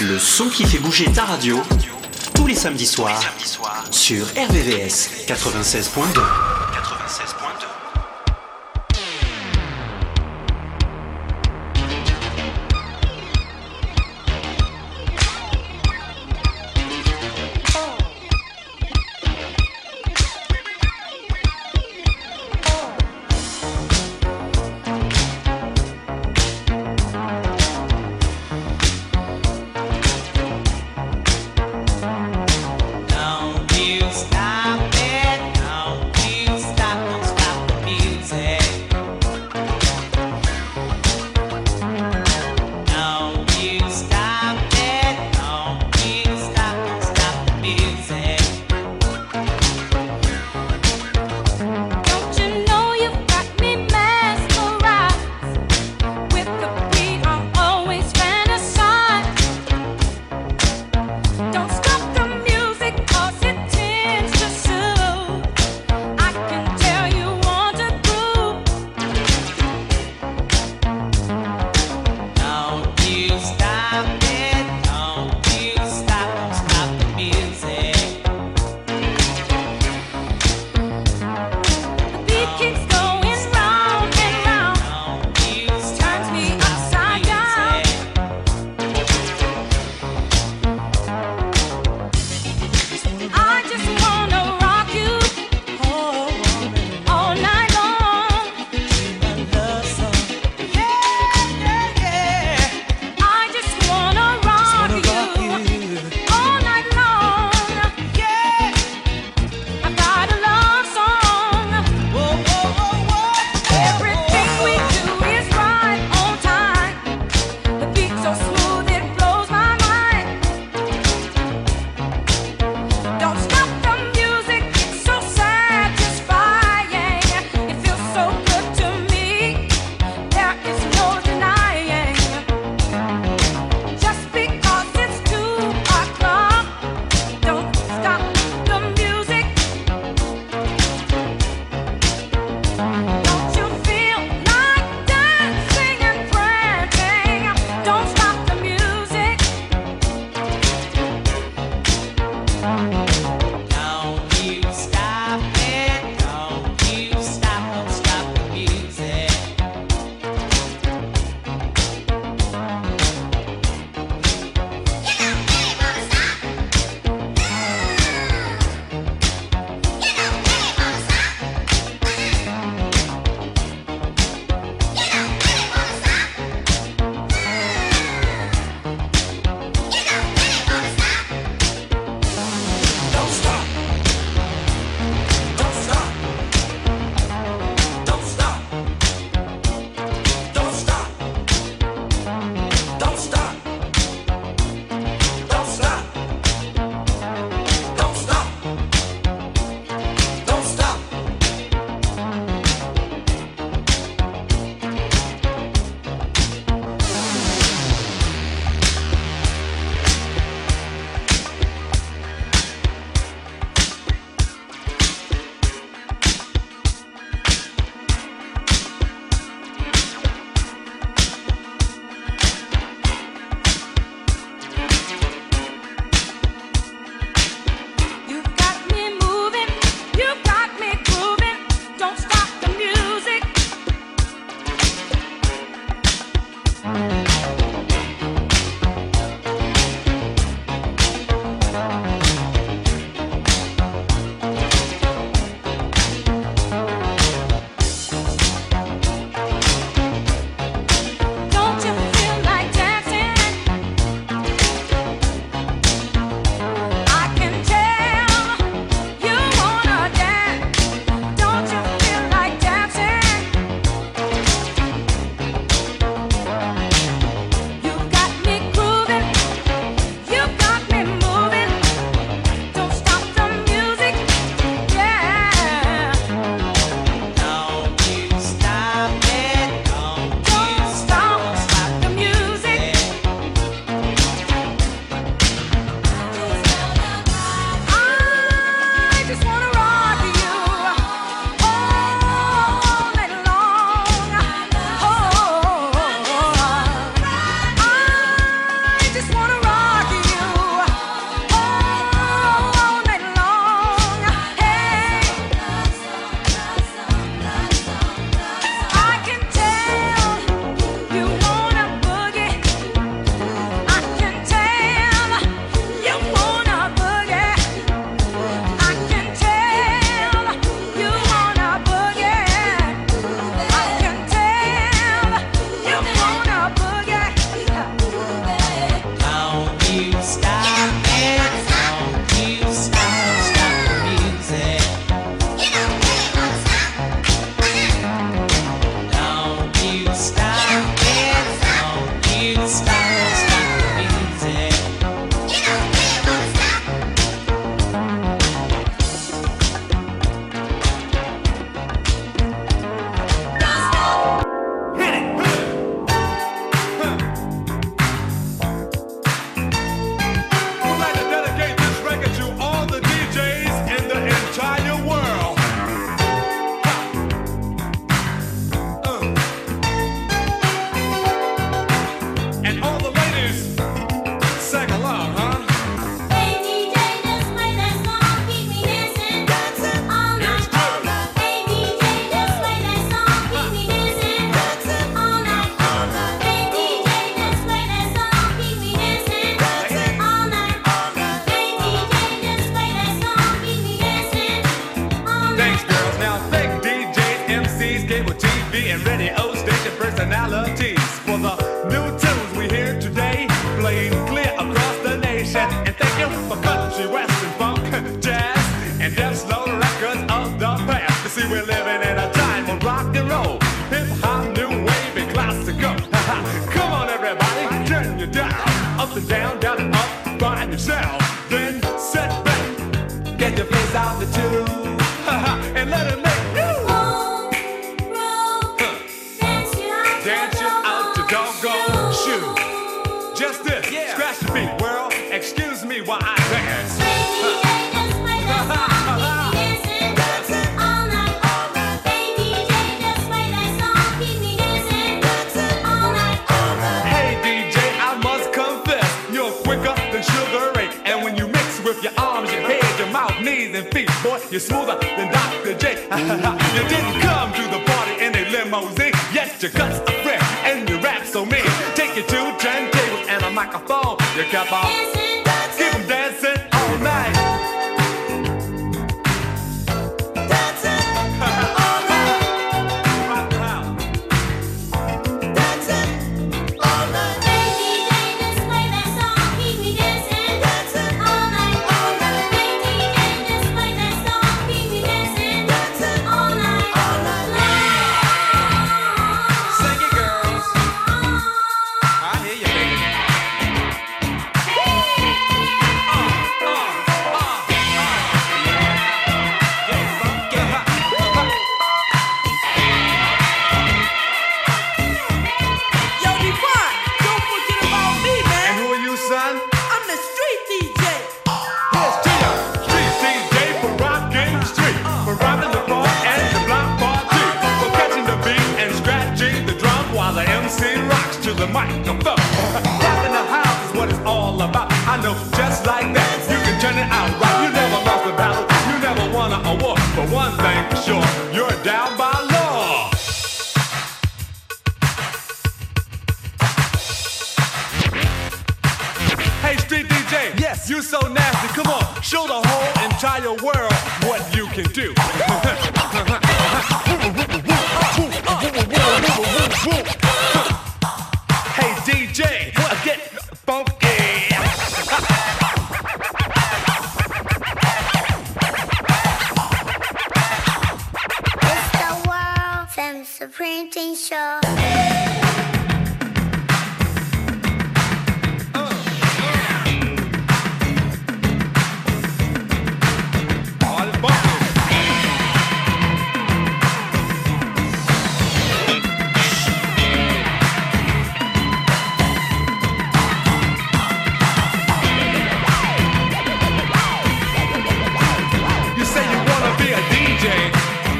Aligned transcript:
Le 0.00 0.18
son 0.18 0.48
qui 0.50 0.64
fait 0.64 0.78
bouger 0.78 1.06
ta 1.10 1.24
radio, 1.24 1.62
tous 2.34 2.46
les 2.46 2.54
samedis 2.54 2.86
soirs, 2.86 3.22
sur 3.90 4.26
RVVS 4.26 5.24
96.2. 5.26 6.47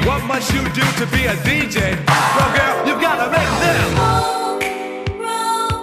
What 0.09 0.25
must 0.25 0.51
you 0.51 0.63
do 0.69 0.81
to 0.81 1.05
be 1.13 1.25
a 1.25 1.35
DJ? 1.45 1.93
Bro, 2.03 2.45
girl, 2.57 2.87
you 2.87 2.99
gotta 2.99 3.29
make 3.29 3.53
them. 3.61 3.89
Roll, 5.21 5.81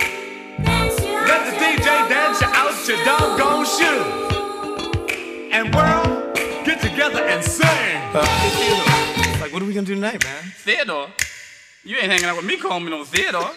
Let 1.28 1.46
the 1.46 1.54
DJ 1.62 1.86
dance 2.08 2.40
you 2.40 2.48
out 2.48 2.88
your 2.88 3.04
doggone 3.04 3.64
shoe. 3.64 4.02
And 5.52 5.72
world, 5.72 6.34
get 6.64 6.80
together 6.80 7.22
and 7.22 7.44
sing. 7.44 7.68
Uh, 8.12 8.26
like, 9.40 9.52
what 9.52 9.62
are 9.62 9.64
we 9.64 9.72
gonna 9.72 9.86
do 9.86 9.94
tonight, 9.94 10.24
man? 10.24 10.42
Theodore, 10.56 11.06
you 11.84 11.96
ain't 11.98 12.10
hanging 12.10 12.24
out 12.24 12.36
with 12.36 12.46
me, 12.46 12.56
calling 12.56 12.84
me 12.84 12.90
no 12.90 13.04
Theodore. 13.04 13.52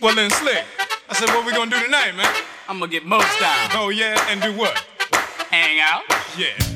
well 0.00 0.14
then, 0.16 0.28
slick. 0.28 0.64
I 1.08 1.14
said, 1.14 1.28
what 1.28 1.46
we 1.46 1.52
gonna 1.52 1.70
do 1.70 1.80
tonight, 1.84 2.16
man? 2.16 2.34
I'm 2.68 2.80
gonna 2.80 2.90
get 2.90 3.06
most 3.06 3.38
down. 3.38 3.70
Oh 3.74 3.90
yeah, 3.90 4.26
and 4.28 4.42
do 4.42 4.52
what? 4.58 4.76
Hang 5.52 5.78
out. 5.78 6.02
Yeah. 6.36 6.75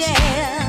Touch, 0.00 0.59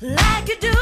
like 0.00 0.48
you 0.48 0.56
do. 0.60 0.77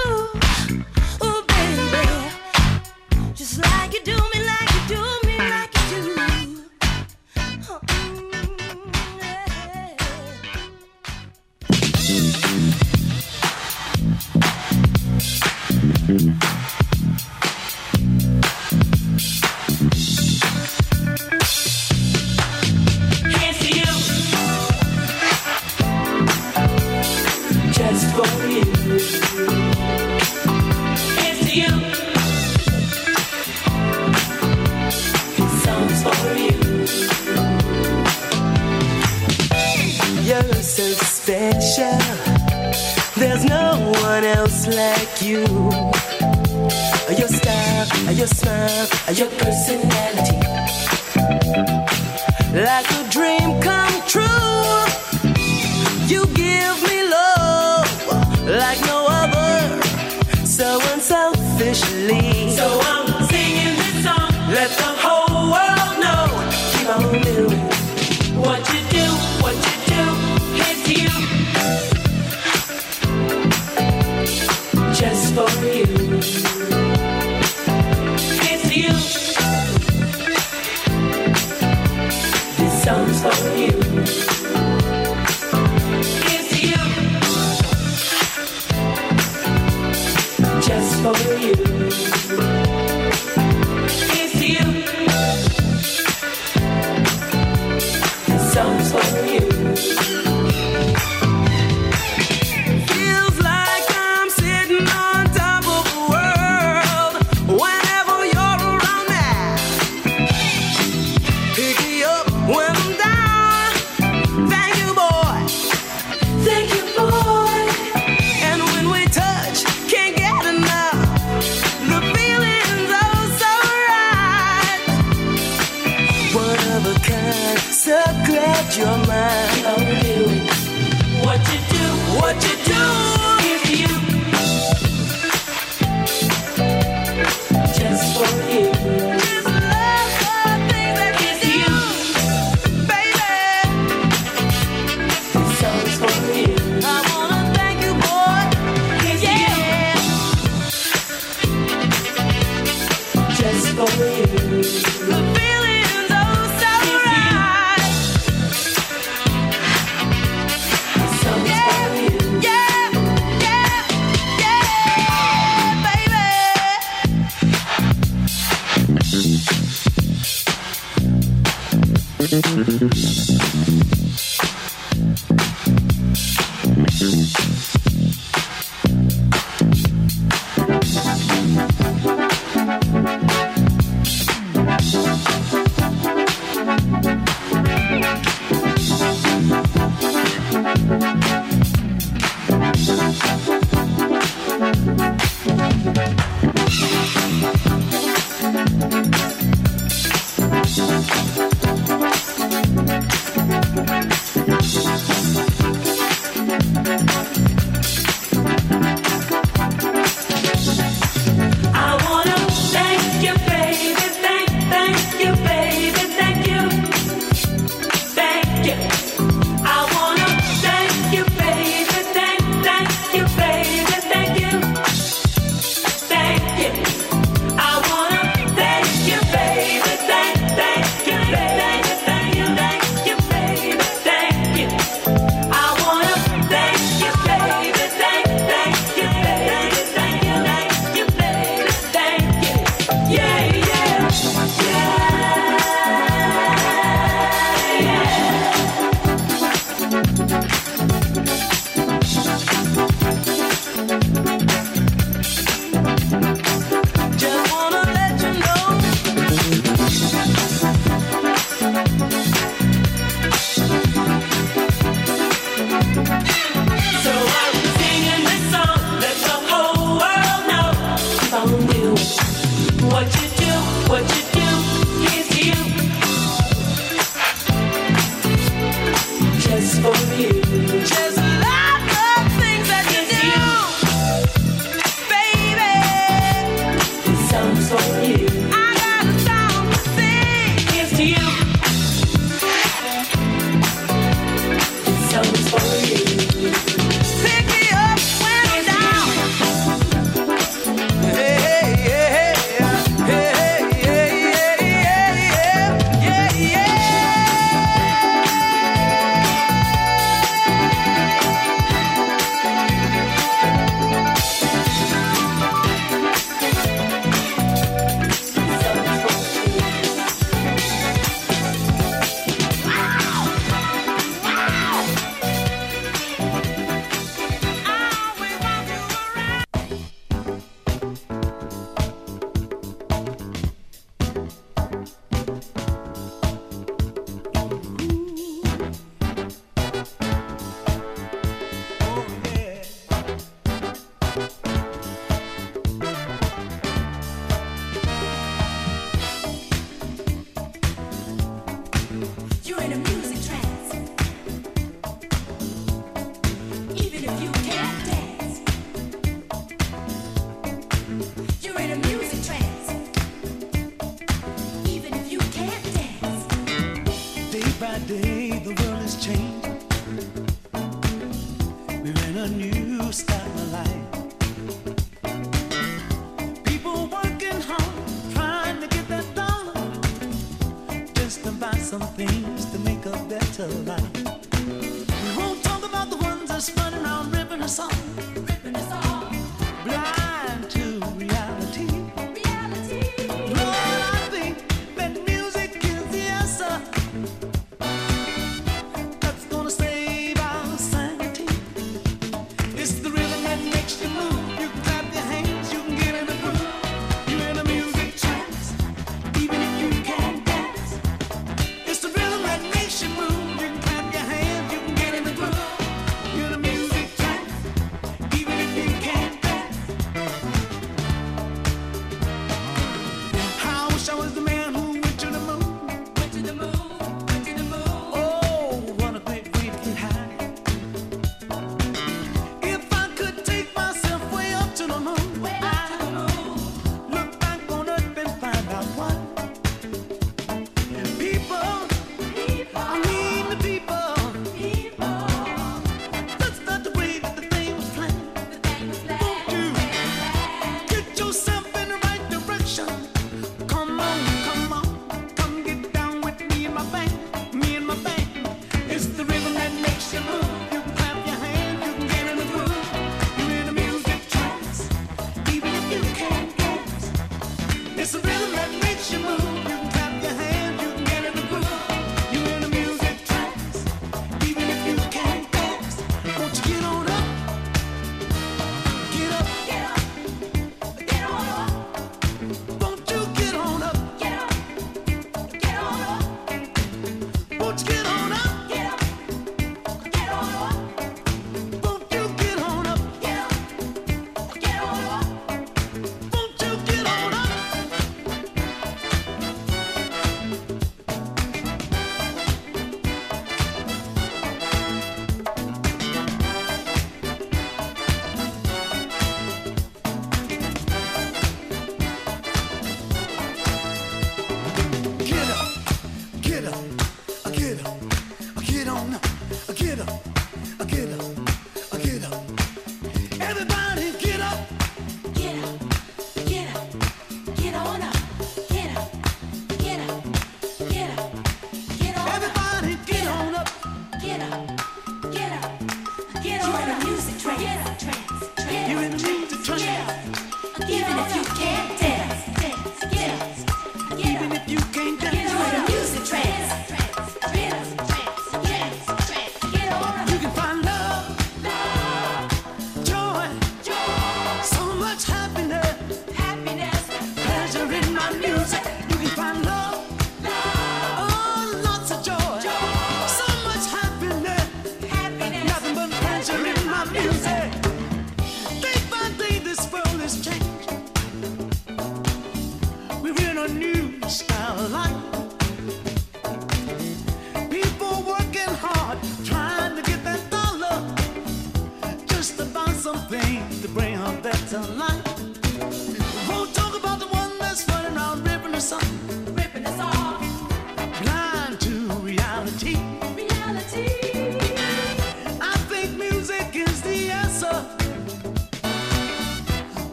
better 584.46 584.74
life. 584.74 584.95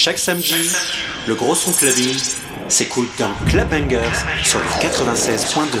Chaque 0.00 0.20
samedi, 0.20 0.54
le 1.26 1.34
gros 1.34 1.56
son 1.56 1.72
clubbing 1.72 2.16
s'écoute 2.68 3.10
dans 3.18 3.32
Club 3.50 3.68
Bangers 3.68 3.98
sur 4.44 4.60
le 4.60 4.64
96.2. 4.80 5.80